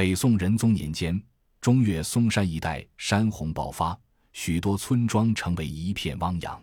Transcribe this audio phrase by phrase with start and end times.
[0.00, 1.22] 北宋仁宗年间，
[1.60, 3.94] 中岳嵩山一带山洪爆发，
[4.32, 6.58] 许多村庄成为一片汪洋。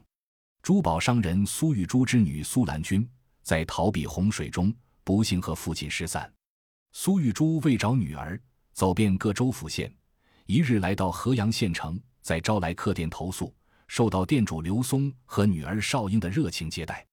[0.63, 3.07] 珠宝商人苏玉珠之女苏兰君，
[3.43, 4.73] 在逃避洪水中，
[5.03, 6.33] 不幸和父亲失散。
[6.93, 8.41] 苏玉珠为找女儿，
[8.73, 9.95] 走遍各州府县，
[10.47, 13.53] 一日来到河阳县城，在招来客店投宿，
[13.87, 17.05] 受到店主刘松和女儿少英的热情接待。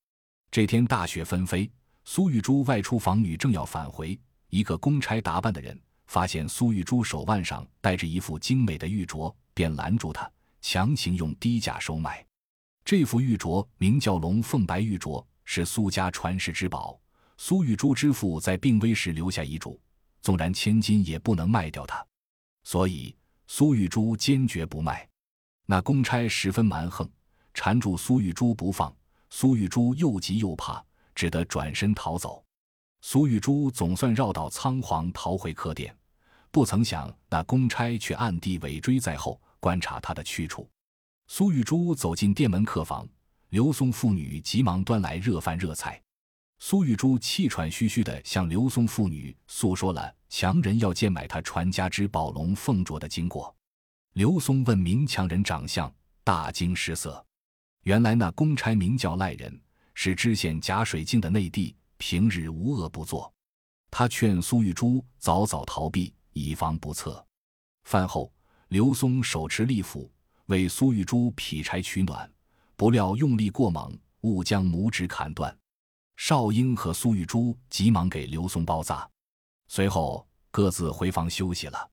[0.51, 1.71] 这天大雪纷飞，
[2.07, 4.19] 苏玉珠外出访女，正要返回，
[4.49, 10.31] 一个公差打扮的人发现苏玉珠手腕上戴着一副精美的玉镯，便拦住她，
[10.61, 12.25] 强行用低价收买。
[12.85, 17.01] 这副玉镯名叫龙凤白玉镯，是苏家传世之宝。
[17.37, 19.81] 苏玉珠之父在病危时留下遗嘱，
[20.23, 22.07] 纵然千金也不能卖掉它，
[22.63, 23.15] 所以
[23.47, 25.09] 苏玉珠坚决不卖。
[25.67, 27.11] 那公差十分蛮横，
[27.53, 28.95] 缠住苏玉珠不放。
[29.31, 32.45] 苏玉珠又急又怕，只得转身逃走。
[33.01, 35.95] 苏玉珠总算绕道仓皇逃回客店，
[36.55, 40.71] 不曾想那公差却暗地尾追在后，观察他的去处。
[41.27, 43.09] 苏玉珠走进店门客房，
[43.49, 46.01] 刘松父女急忙端来热饭热菜。
[46.61, 53.53] 苏玉珠气喘吁吁地向刘松父女诉说了强人要贱买他传家之宝龙凤镯的经过。
[54.13, 57.27] 刘松问明强人长相，大惊失色。
[57.83, 59.61] 原来那公差名叫赖人，
[59.95, 63.35] 是知县贾水镜的内弟，平日无恶不作。
[63.91, 67.25] 他劝苏玉珠早早逃避，以防不测。
[67.85, 68.31] 饭后，
[68.69, 70.13] 刘松手持利斧
[70.47, 72.31] 为苏玉珠劈柴取暖，
[72.77, 75.57] 不料用力过猛，误将拇指砍断。
[76.17, 79.09] 少英和苏玉珠急忙给刘松包扎，
[79.69, 81.91] 随后各自回房休息了。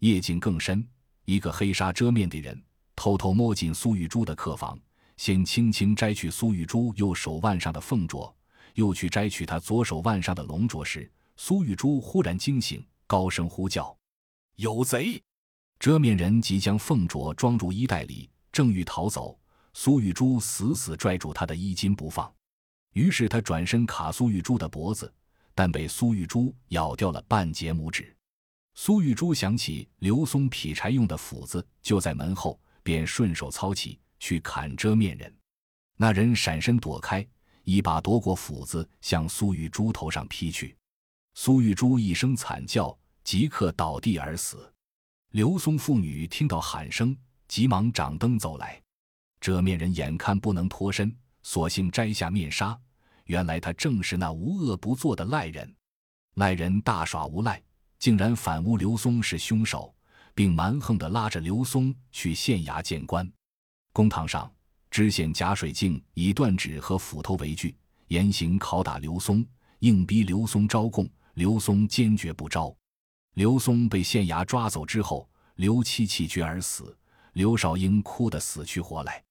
[0.00, 0.86] 夜景更深，
[1.24, 2.62] 一个黑纱遮面的人
[2.94, 4.78] 偷偷摸进苏玉珠的客房。
[5.16, 8.30] 先轻轻摘去苏玉珠右手腕上的凤镯，
[8.74, 13.96] 又去摘取她左手腕上的龙镯时，苏玉珠忽然惊醒，高声呼叫
[14.56, 15.22] ：“有贼！”
[15.78, 19.38] 遮面人即将凤镯装入衣袋里，正欲逃走，
[19.72, 22.32] 苏玉珠死死拽住他的衣襟不放。
[22.92, 25.12] 于是他转身卡苏玉珠的脖子，
[25.54, 28.16] 但被苏玉珠咬掉了半截拇指。
[28.74, 33.98] 苏玉珠想起刘松劈柴用的斧子就在门后，便顺手操起。
[34.18, 35.30] 去砍遮面人，
[35.94, 37.24] 那人闪身躲开，
[37.64, 40.74] 一把夺过斧子，向苏玉珠头上劈去。
[41.38, 44.72] 苏玉珠一声惨叫，即刻倒地而死。
[45.32, 47.14] 刘松父女听到喊声，
[47.46, 48.82] 急忙掌灯走来。
[49.38, 52.76] 遮面人眼看不能脱身，索性摘下面纱。
[53.26, 55.72] 原来他正是那无恶不作的赖人。
[56.36, 57.62] 赖人大耍无赖，
[57.98, 59.94] 竟然反诬刘松是凶手，
[60.34, 63.30] 并蛮横地拉着刘松去县衙见官。
[63.92, 64.50] 公堂上，
[64.90, 67.76] 知县贾水镜以断指和斧头为据，
[68.08, 69.46] 严刑拷打刘松，
[69.80, 71.06] 硬逼刘松招供。
[71.36, 72.74] 刘松坚决不招。
[73.34, 76.96] 刘松被县衙抓走之后，刘七气绝而死，
[77.34, 79.22] 刘少英哭得死去活来。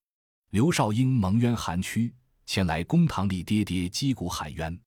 [0.52, 2.14] 刘少英蒙冤含屈，
[2.46, 4.80] 前来公堂里跌跌击鼓喊冤。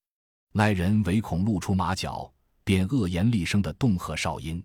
[0.52, 4.64] 来人唯恐露出马脚，便恶言厉声地恫吓少英，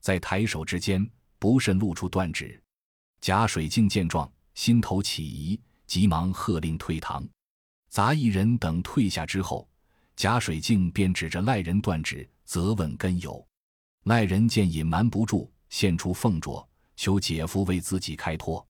[0.00, 2.60] 在抬手之间，不慎露出断指。
[3.20, 4.28] 贾水镜见状。
[4.54, 7.24] 心头起疑，急忙喝令退堂。
[7.88, 9.68] 杂役人等退下之后，
[10.16, 13.44] 贾水镜便指着赖人断指，责问根由。
[14.04, 16.66] 赖人见隐瞒不住，献出凤镯，
[16.96, 18.64] 求姐夫为自己开脱。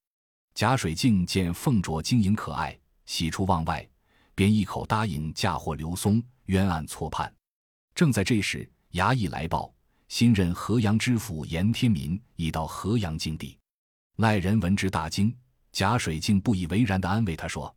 [0.55, 3.87] 贾水镜见凤镯晶莹可爱，喜出望外，
[4.35, 7.33] 便一口答应嫁祸刘松，冤案错判。
[7.95, 9.73] 正在这时，衙役来报，
[10.09, 13.59] 新任河阳知府严天民已到河阳境地。
[14.17, 15.37] 赖人闻之大惊。
[15.73, 17.75] 贾水镜不以为然地安慰他说：“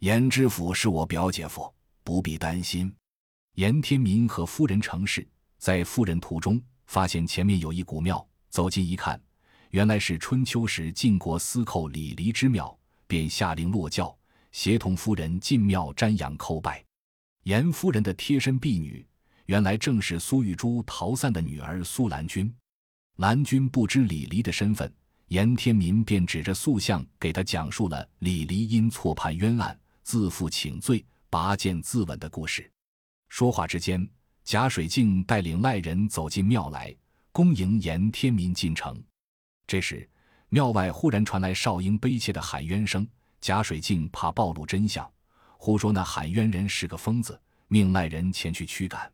[0.00, 1.72] 严知府是我表姐夫，
[2.04, 2.94] 不必担心。”
[3.60, 5.28] 严天民和夫人成事，
[5.58, 9.20] 在夫人途中发现前面有一古庙，走近一看，
[9.68, 12.74] 原来是春秋时晋国司寇李黎之庙，
[13.06, 14.16] 便下令落轿，
[14.50, 16.82] 协同夫人进庙瞻仰叩拜。
[17.42, 19.06] 严夫人的贴身婢女，
[19.44, 22.50] 原来正是苏玉珠逃散的女儿苏兰君。
[23.16, 24.90] 兰君不知李黎的身份。
[25.28, 32.72] 严天民便指着塑像给他讲述了李黎因错判冤案，自负请罪、拔剑自刎的故事。
[33.30, 34.06] 说话之间，
[34.42, 36.94] 贾水镜带领赖人走进庙来，
[37.30, 39.00] 恭迎严天民进城。
[39.68, 40.06] 这时，
[40.48, 43.06] 庙外忽然传来少英悲切的喊冤声。
[43.40, 45.08] 贾水镜怕暴露真相，
[45.56, 49.10] 胡说那喊冤人是个疯子，命赖人前去驱赶。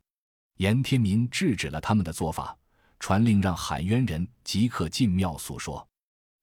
[0.57, 2.57] 严天民制止了他们的做法，
[2.99, 5.87] 传令让喊冤人即刻进庙诉说。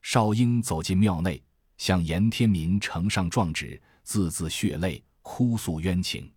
[0.04, 1.44] 少英走进庙内，
[1.78, 6.32] 向严天民呈上状纸，字字血泪，哭诉冤情。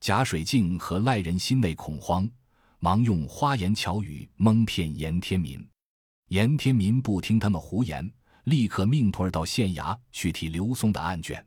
[0.00, 2.26] 贾水镜和赖人心内恐慌，
[2.78, 5.62] 忙用花言巧语蒙骗严天民。
[6.28, 8.10] 严天民不听他们胡言，
[8.44, 11.44] 立刻命徒儿到县衙去提刘松的案卷。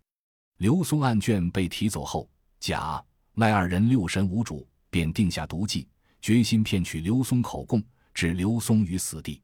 [0.57, 2.29] 刘松案卷被提走后，
[2.59, 3.03] 贾
[3.35, 5.88] 赖二人六神无主，便定下毒计，
[6.21, 7.83] 决心骗取刘松口供，
[8.13, 9.41] 置刘松于死地。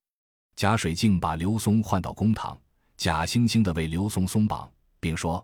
[0.56, 2.56] 贾水镜把刘松唤到公堂，
[2.96, 5.44] 假惺惺地为刘松松绑，并说：“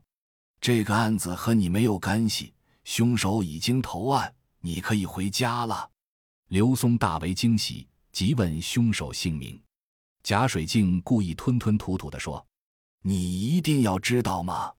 [0.61, 2.53] 这个案子和你没有干系，
[2.85, 5.91] 凶手已经投案，你可以回家了。”
[6.47, 9.61] 刘松大为惊喜，急问凶手姓名。
[10.23, 12.45] 贾水镜故意吞吞吐吐地说
[13.01, 14.73] ：“你一定要知道吗？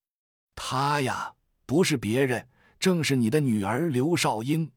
[0.55, 1.33] 他呀，
[1.67, 2.49] 不是别人，
[2.79, 4.71] 正是你的女儿刘少英。”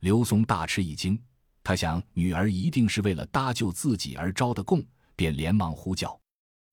[0.00, 1.20] 刘松大吃一惊，
[1.62, 4.84] 他想女儿一定是为了搭救自己而招的供，
[5.16, 6.20] 便连忙呼叫：“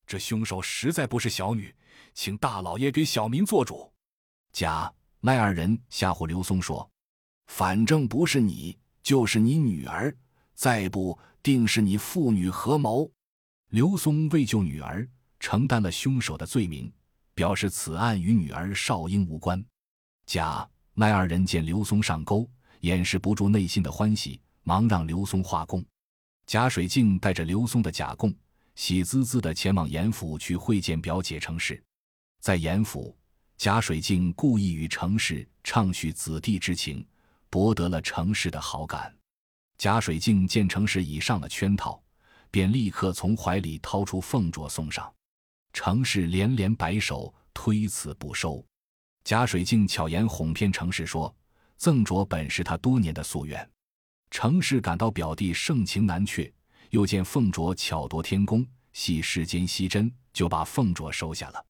[0.05, 1.73] 这凶手实在不是小女，
[2.13, 3.91] 请大老爷给小民做主。”
[4.51, 4.91] 贾
[5.21, 6.89] 赖二人吓唬刘松说
[7.47, 10.15] ：“反正不是你。”就是你女儿，
[10.53, 13.11] 再不定是你父女合谋。
[13.69, 15.09] 刘松为救女儿，
[15.39, 16.93] 承担了凶手的罪名，
[17.33, 19.65] 表示此案与女儿少英无关。
[20.27, 22.47] 贾赖二人见刘松上钩，
[22.81, 25.83] 掩饰不住内心的欢喜，忙让刘松画供。
[26.45, 28.31] 贾水镜带着刘松的假供，
[28.75, 31.83] 喜滋滋地前往严府去会见表姐程氏。
[32.39, 33.17] 在严府，
[33.61, 37.05] 贾水镜故意与程氏畅叙子弟之情。
[37.47, 39.15] 博得了程氏的好感，
[39.77, 42.01] 贾水镜见程氏已上了圈套，
[42.49, 45.13] 便立刻从怀里掏出凤镯送上。
[45.73, 48.65] 程氏连连摆手，推辞不收。
[49.23, 51.31] 贾水镜巧言哄骗程氏说，
[51.77, 53.69] 赠镯本是他多年的夙愿。
[54.31, 56.51] 程氏感到表弟盛情难却，
[56.89, 61.63] 又见凤镯巧夺天工，系世间稀珍，就把凤镯收下了。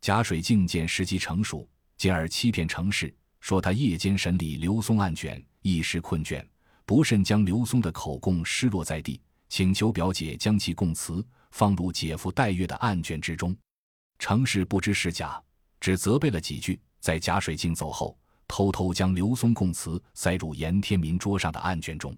[0.00, 3.14] 贾水镜见时机成熟，进而欺骗程氏。
[3.40, 6.44] 说他夜间审理刘松案卷，一时困倦，
[6.84, 13.56] 不慎将刘松的口供失落在地，请求表姐将其供词放入姐夫戴月的案卷之中。
[14.18, 15.40] 程氏不知是假，
[15.78, 18.18] 只责备了几句，在贾水镜走后，
[18.48, 22.16] 偷偷将刘松供词塞入严天民桌上的案卷中。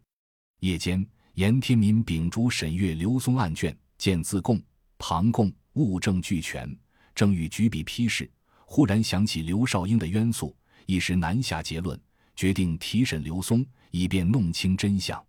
[0.61, 4.61] 夜间，严天民秉烛审阅刘松案卷，见自供、
[4.97, 6.75] 旁供物证俱全，
[7.15, 8.31] 正欲举笔批示，
[8.65, 10.57] 忽然想起刘少英的冤诉。
[10.87, 12.01] 一时难下结论，
[12.35, 15.25] 决定提审刘松，以便弄清真相。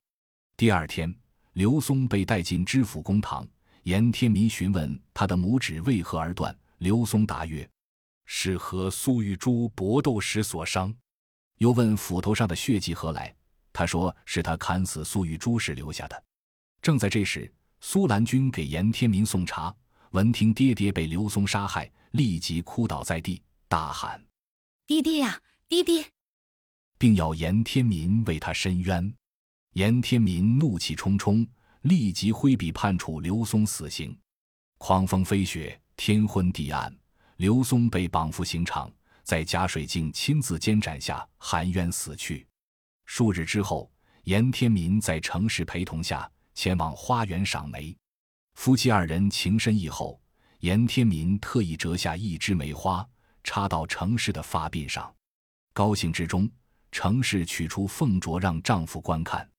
[0.57, 1.13] 第二天，
[1.53, 3.47] 刘松被带进知府公堂，
[3.83, 7.67] 严天民询问他的拇指为何而断，刘松答曰
[8.25, 10.93] ：“是和苏玉珠搏斗时所伤。”
[11.59, 13.35] 又问斧头上的血迹何来，
[13.71, 16.23] 他说是他砍死苏玉珠时留下的。
[16.81, 17.51] 正在这时，
[17.81, 19.75] 苏兰君给严天民送茶，
[20.11, 24.21] 闻听爹爹被刘松杀害，立即哭倒在地，大喊
[24.85, 26.05] ：“爹爹呀！”爹爹，
[26.97, 29.13] 并要严天民为他伸冤。
[29.71, 31.47] 严天民怒气冲冲，
[31.83, 34.17] 立即挥笔判处刘松死刑。
[34.77, 36.93] 狂风飞雪，天昏地暗，
[37.37, 38.91] 刘松被绑赴刑场，
[39.23, 42.45] 在贾水镜亲自监斩下含冤死去。
[43.05, 43.89] 数日之后，
[44.25, 47.95] 严天民在程氏陪同下前往花园赏梅。
[48.53, 50.21] 夫妻二人情深意厚，
[50.59, 53.07] 严天民特意折下一枝梅花，
[53.43, 55.13] 插到程氏的发鬓上。
[55.73, 56.49] 高兴之中，
[56.91, 59.49] 程氏取出凤镯让丈夫观看。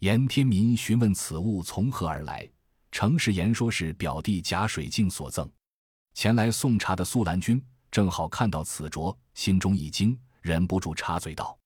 [0.00, 2.48] 严天民询问此物从何而来，
[2.90, 5.48] 程氏言说是表弟贾水镜所赠。
[6.14, 11.56] 前来送茶的苏兰君正好看到此镯，心中一惊，忍不住插嘴道：“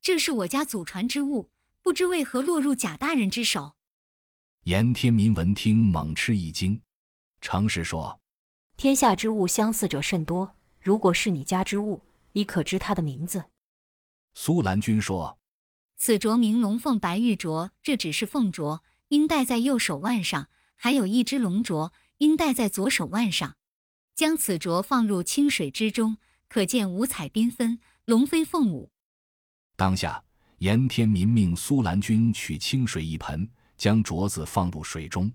[0.00, 1.50] 这是我家祖传之物，
[1.82, 3.74] 不知为何落入贾大人之手。”
[4.64, 6.80] 严天民闻听，猛吃一惊。
[7.42, 8.18] 常氏说
[8.78, 12.00] ：“天下之物相似者甚多，如果是你家之物。”
[12.32, 13.44] 你可知它的名字？
[14.32, 15.38] 苏兰君说
[15.98, 23.56] ：“此镯名龙凤白玉镯，这只是凤镯，应戴在右手腕上；还有一只龙镯，应戴在左手腕上。
[24.14, 26.16] 将此镯放入清水之中，
[26.48, 28.90] 可见五彩缤纷，龙飞凤舞。”
[29.76, 30.24] 当下，
[30.58, 35.32] 严天民命苏兰君取清水一盆，将镯子放入水中，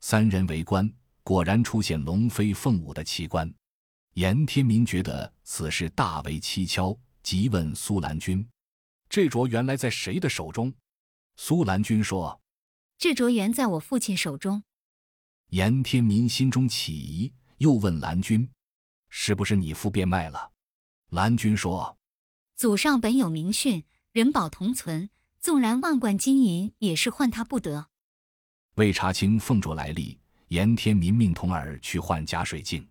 [0.00, 0.90] 三人围观，
[1.22, 3.52] 果然出现龙飞凤舞的奇观。
[4.14, 8.46] 严天民觉得此事大为蹊跷，急问苏兰君
[9.08, 10.74] ：“这镯原来在谁的手中？”
[11.36, 12.40] 苏兰君说
[12.98, 14.62] ：“这镯原在我父亲手中。”
[15.50, 18.48] 严天民心中起疑，又问兰君
[19.08, 20.50] ：“是不是你父变卖了？”
[21.10, 21.98] 兰君说
[22.56, 25.10] ：“祖上本有名训，人保同存，
[25.40, 27.88] 纵然万贯金银，也是换他不得。”
[28.76, 30.18] 为查清凤镯来历，
[30.48, 32.86] 严天民命童儿去换假水镜。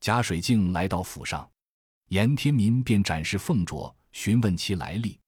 [0.00, 1.48] 贾水镜来到府上，
[2.08, 5.18] 严天民便展示凤镯，询问其来历。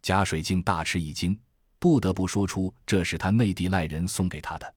[0.00, 1.38] 贾水镜大吃一惊，
[1.78, 4.74] 不得不说出这是他内地赖人送给他的。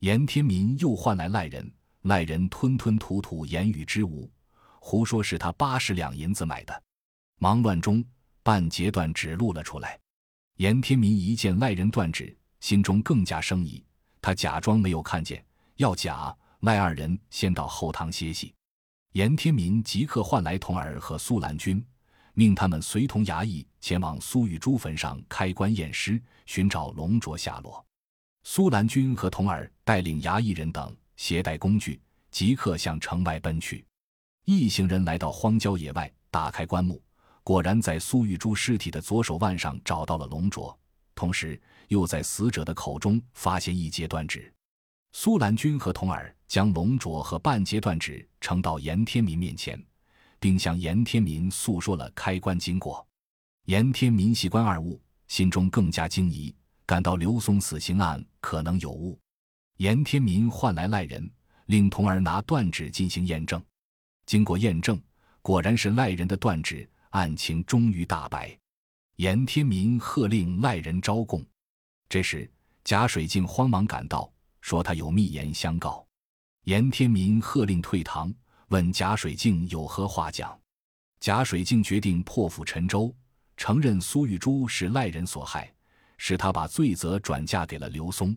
[0.00, 1.72] 严天民又唤来赖人，
[2.02, 4.30] 赖人吞吞吐吐，言语之无，
[4.78, 6.82] 胡说是他八十两银子买的。
[7.38, 8.04] 忙乱中，
[8.42, 9.98] 半截断指露了出来。
[10.62, 13.82] 严天民一见赖人断指，心中更加生疑。
[14.20, 18.54] 他假装没有看见，要假赖二人先到后堂歇息。
[19.14, 21.84] 严天民即刻唤来童儿和苏兰君，
[22.34, 27.84] 命他们随同衙役前往苏玉珠坟上开棺验尸，寻找龙卓下落。
[28.44, 32.00] 苏兰君和童儿带领衙役人等，携带工具，
[32.30, 33.84] 即刻向城外奔去。
[34.44, 37.02] 一行人来到荒郊野外，打开棺木，
[37.44, 40.74] 果然在苏玉珠尸体的左手腕上找到了龙镯，
[41.14, 44.52] 同时又在死者的口中发现一截断指。
[45.12, 49.82] 苏兰君和童儿将龙镯和半截断指呈到严天民面前，
[50.38, 53.06] 并向严天民诉说了开棺经过。
[53.66, 56.54] 严天民细观二物，心中更加惊疑，
[56.86, 59.18] 感到刘松死刑案可能有误。
[59.78, 61.30] 严天民唤来赖人，
[61.66, 63.62] 令童儿拿断指进行验证。
[64.26, 65.00] 经过验证，
[65.42, 68.54] 果然是赖人的断指，案情终于大白。
[69.16, 71.42] 严天民喝令赖人招供。
[72.08, 72.50] 这时，
[72.84, 74.30] 贾水镜慌忙赶到。
[74.60, 76.06] 说他有密言相告，
[76.66, 78.32] 严天民喝令退堂，
[78.68, 80.56] 问贾水镜有何话讲。
[81.18, 83.12] 贾水镜决定破釜沉舟，
[83.56, 85.72] 承认苏玉珠是赖人所害，
[86.16, 88.36] 使他把罪责转嫁给了刘松。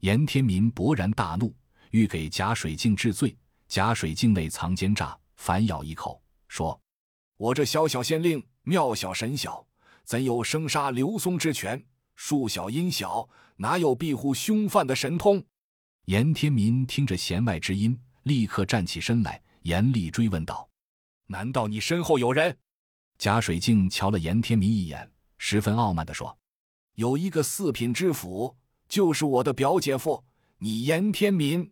[0.00, 1.56] 严天民勃然大怒，
[1.92, 3.34] 欲给贾水镜治罪。
[3.66, 6.78] 贾水镜内藏奸诈，反咬一口，说
[7.36, 9.66] ：“我这小小县令，庙小神小，
[10.04, 11.84] 怎有生杀刘松之权？
[12.14, 15.44] 树小阴小，哪有庇护凶犯的神通？”
[16.06, 20.68] 严天民听着弦外之音，立刻站起身来，严厉追问道
[21.26, 22.56] ：“难道你身后有人？”
[23.18, 26.36] 贾水镜瞧了严天民一眼，十分傲慢地说
[26.94, 28.56] ：“有一个四品知府，
[28.88, 30.22] 就是我的表姐夫，
[30.58, 31.68] 你严天民。”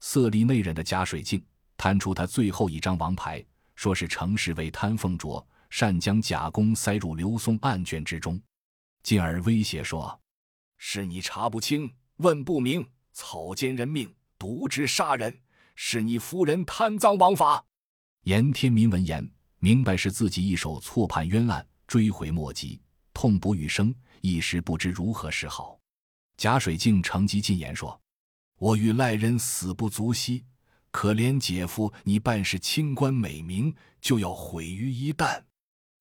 [0.00, 1.44] 色厉内荏的贾水镜
[1.76, 8.40] 摊出他最后一张王牌，说是程氏为贪凤镯，擅将贾公塞入刘松案卷之中，
[9.02, 10.20] 进而威胁说
[10.78, 15.40] ：“是你查不清，问不明。”草菅人命，渎职杀人，
[15.76, 17.64] 是你夫人贪赃枉法。
[18.22, 25.78] 严天民闻言，明白是自己一手错判冤案，追悔莫及，痛不欲生，一时不知如何是好。
[26.36, 28.00] 贾水镜乘机进言说
[28.58, 30.44] ：“我与赖人死不足惜，
[30.94, 35.42] 可怜姐夫你办事清官美名，就要毁于一旦。”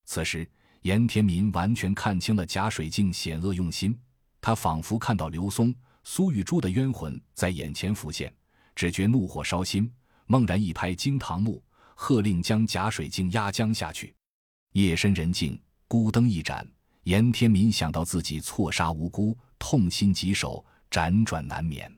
[0.06, 0.48] 此时，
[0.84, 4.00] 严天民完全看清了贾水镜险恶用心，
[4.40, 5.74] 他仿佛看到刘松。
[6.04, 8.32] 苏玉珠的冤魂在眼前浮现，
[8.76, 9.92] 只觉怒火烧心，
[10.28, 11.64] 猛然一拍惊堂木，
[11.96, 14.14] 喝令将贾水镜压江下去。
[14.74, 16.70] 夜深人静，孤灯一盏，
[17.06, 21.92] 严天民想到自己错杀无辜，痛心疾首，辗转难眠。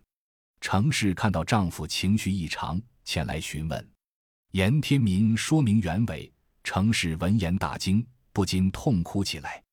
[0.67, 3.89] 程氏看到丈夫情绪异常，前来询问。
[4.53, 8.03] 严天民说明原委，程氏闻言大惊，
[8.33, 9.63] 不禁痛哭起来。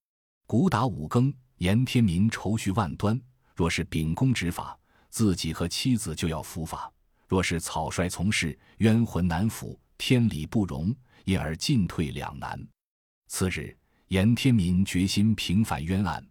[0.46, 3.18] 鼓打五更，严天民愁绪万端。
[3.56, 6.92] 若是秉公执法，自己和妻子就要伏法；
[7.26, 10.94] 若是草率从事，冤魂难抚，天理不容，
[11.24, 12.62] 因而进退两难。
[13.28, 13.74] 次日，
[14.08, 16.22] 严天民决心平反冤案，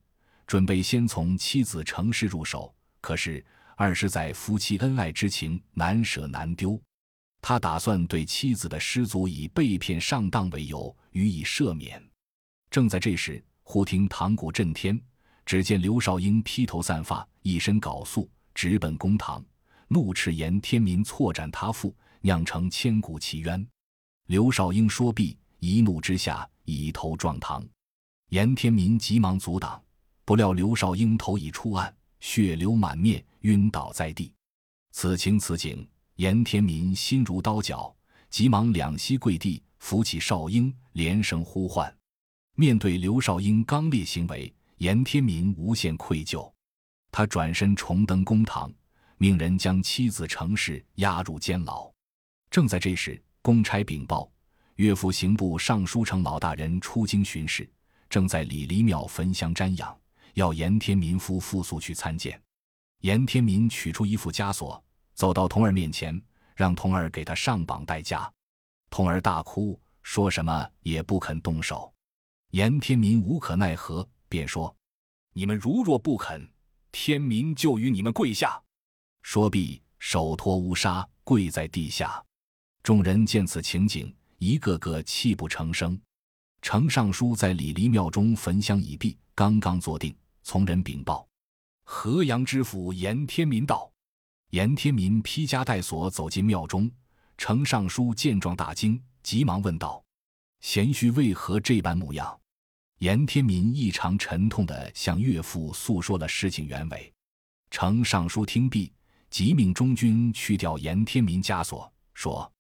[0.45, 2.71] 准备先从妻子程氏入手。
[3.01, 3.43] 可是
[3.81, 6.79] 二是在夫妻恩爱之情难舍难丢，
[7.41, 11.99] 他打算对妻子的失足以被骗上当为由予以赦免。
[12.69, 15.01] 正在这时，忽听堂鼓震天。
[15.47, 19.43] 只见刘少英披头散发，一身缟素，直奔公堂，
[19.87, 23.67] 怒斥严天民错斩他父，酿成千古奇冤。
[24.27, 27.67] 刘少英说毕，一怒之下以头撞堂。
[28.29, 29.83] 严天民急忙阻挡，
[30.23, 34.31] 不料刘少英头已出案，血流满面，晕倒在地。
[34.91, 35.85] 此情此景，
[36.15, 37.93] 严天民心如刀绞，
[38.29, 41.93] 急忙两膝跪地，扶起少英，连声呼唤。
[42.55, 44.53] 面对刘少英刚烈行为。
[44.77, 46.51] 严天民无限愧疚，
[47.11, 48.73] 他转身重登公堂，
[49.19, 51.87] 命人将妻子程氏押入监牢。
[52.49, 54.27] 正在这时，公差禀报，
[54.77, 57.69] 岳父刑部尚书程老大人出京巡视，
[58.09, 59.95] 正在李黎庙焚香瞻仰，
[60.33, 62.41] 要严天民夫妇速去参见。
[63.01, 64.83] 严天民取出一副枷锁，
[65.13, 66.21] 走到童儿面前，
[66.55, 68.29] 让童儿给他上绑带枷。
[68.89, 71.91] 童儿大哭，说什么也不肯动手。
[72.51, 74.07] 严天民无可奈何。
[74.31, 74.73] 便说
[75.35, 76.49] ：“你们如若不肯，
[76.93, 78.57] 天明就与你们跪下。”
[79.23, 82.23] 说毕，手托乌纱，跪在地下。
[82.81, 85.99] 众人见此情景，一个个泣不成声。
[86.61, 91.27] 程尚书在李黎庙中焚香已毕，刚刚坐定，从人禀报：
[91.83, 93.91] 河阳知府严天民到。
[94.49, 96.91] 严天民披枷带锁走进庙中，
[97.37, 100.03] 程尚书见状大惊，急忙问道
[100.59, 102.37] ：“贤婿为何这般模样？”
[102.99, 107.11] 严天民异常沉痛地向岳父诉说了事情原委。
[107.69, 108.91] 程尚书听毕，
[109.29, 112.51] 即命中军去掉严天民枷锁，说：“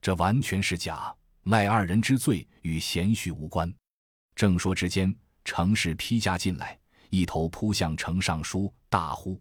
[0.00, 1.12] 这完全是假，
[1.42, 3.74] 赖二人之罪与贤婿无关。”
[4.36, 5.12] 正说之间，
[5.44, 6.78] 程氏披枷进来，
[7.12, 9.38] 一头扑向程尚书，大呼：“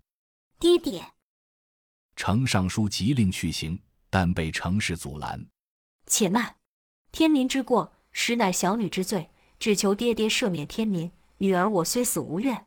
[0.60, 1.02] 爹爹！”
[2.18, 5.44] 程尚书急令去行，但被程氏阻拦。
[6.06, 6.54] 且慢，
[7.14, 11.10] 天民之过，实乃小女之罪，只求爹爹赦免天民。
[11.38, 12.66] 女儿我虽死无怨。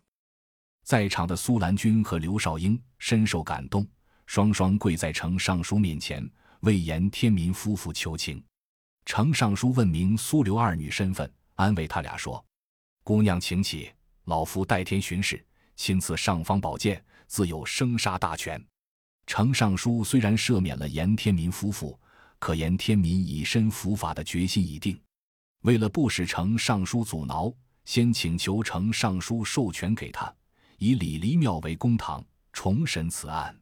[0.85, 3.87] 在场的苏兰君和刘少英深受感动，
[4.25, 6.27] 双双跪在程尚书面前，
[6.61, 8.43] 为严天民夫妇求情。
[9.05, 12.43] 程尚书问明苏刘二女身份，安慰他俩说
[13.05, 13.93] ：“姑娘请起，
[14.25, 15.45] 老夫代天巡视，
[15.77, 18.63] 亲赐尚方宝剑，自有生杀大权。”
[19.27, 21.99] 程尚书虽然赦免了严天民夫妇，
[22.39, 25.01] 可严天民以身伏法的决心已定。
[25.63, 27.51] 为了不使程尚书阻挠，
[27.87, 30.31] 先请求程尚书授权给他，
[30.77, 33.59] 以李黎庙为公堂，重审此案。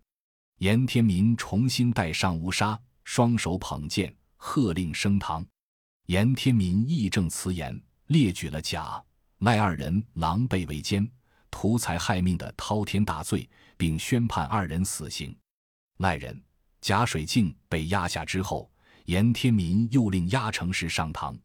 [0.59, 5.47] 严天民重新戴上乌纱，双手捧剑，喝令升堂。
[6.07, 9.01] 严天民义正辞严，列举了甲
[9.43, 11.09] 赖二人狼狈为奸、
[11.51, 15.37] 图财害命的滔天大罪，并宣判二人死刑。
[15.99, 16.41] 赖人
[16.81, 18.71] 贾水镜被压下之后，
[19.07, 21.37] 严天民又令押程氏上堂。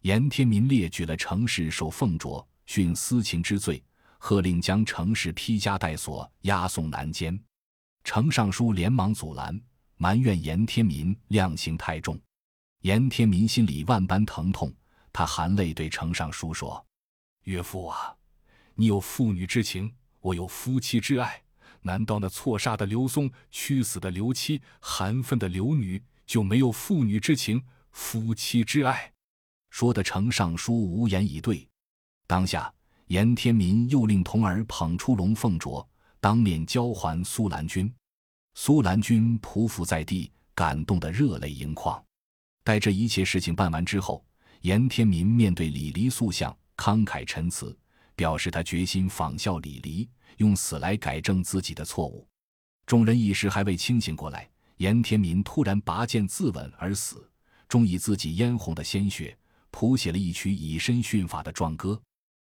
[0.00, 3.84] 严天民列举了程氏受凤啄、徇私情之罪，
[4.16, 7.38] 喝令将程氏披枷带锁押送南监。
[8.04, 9.60] 程尚书连忙阻拦，
[9.98, 12.18] 埋怨严天民量刑太重。
[12.80, 14.72] 严天民心里万般疼痛，
[15.12, 16.82] 他含泪对程尚书说
[17.44, 18.16] ：“岳父啊，
[18.74, 21.42] 你有父女之情，我有夫妻之爱。”
[21.86, 29.12] 难道那错杀的刘松、屈死的刘妻、含愤的刘女就没有父女之情、夫妻之爱？
[29.68, 31.68] 说的程尚书无言以对。
[32.26, 32.72] 当下，
[33.08, 35.86] 严天民又令童儿捧出龙凤镯，
[36.20, 37.92] 当面交还苏兰君。
[38.54, 42.02] 苏兰君匍匐在地，感动得热泪盈眶。
[42.62, 44.24] 待这一切事情办完之后，
[44.62, 47.76] 严天民面对李黎塑像，慷慨陈词，
[48.14, 50.08] 表示他决心仿效李黎。
[50.38, 52.26] 用死来改正自己的错误，
[52.86, 57.30] 众人一时还未清醒过来，严天民突然拔剑自刎而死，
[57.68, 59.38] 终以自己嫣红的鲜血
[59.70, 62.02] 谱写了一曲以身殉法的壮歌。